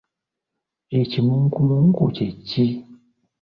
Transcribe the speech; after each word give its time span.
Ekimunkumunku 0.99 2.03
kye 2.15 2.27
ki? 2.47 2.65